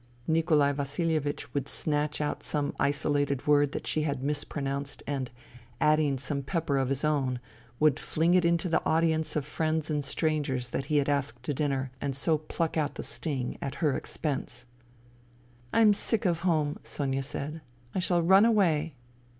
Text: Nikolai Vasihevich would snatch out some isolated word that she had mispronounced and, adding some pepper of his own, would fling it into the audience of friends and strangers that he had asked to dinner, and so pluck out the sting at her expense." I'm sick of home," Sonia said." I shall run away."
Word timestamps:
Nikolai 0.25 0.73
Vasihevich 0.73 1.53
would 1.53 1.69
snatch 1.69 2.21
out 2.21 2.41
some 2.41 2.73
isolated 2.79 3.45
word 3.45 3.71
that 3.73 3.85
she 3.85 4.01
had 4.01 4.23
mispronounced 4.23 5.03
and, 5.05 5.29
adding 5.79 6.17
some 6.17 6.41
pepper 6.41 6.79
of 6.79 6.89
his 6.89 7.03
own, 7.03 7.39
would 7.79 7.99
fling 7.99 8.33
it 8.33 8.43
into 8.43 8.67
the 8.67 8.83
audience 8.83 9.35
of 9.35 9.45
friends 9.45 9.91
and 9.91 10.03
strangers 10.03 10.69
that 10.69 10.85
he 10.85 10.97
had 10.97 11.07
asked 11.07 11.43
to 11.43 11.53
dinner, 11.53 11.91
and 12.01 12.15
so 12.15 12.39
pluck 12.39 12.77
out 12.77 12.95
the 12.95 13.03
sting 13.03 13.59
at 13.61 13.75
her 13.75 13.95
expense." 13.95 14.65
I'm 15.71 15.93
sick 15.93 16.25
of 16.25 16.39
home," 16.39 16.79
Sonia 16.83 17.21
said." 17.21 17.61
I 17.93 17.99
shall 17.99 18.23
run 18.23 18.43
away." 18.45 18.95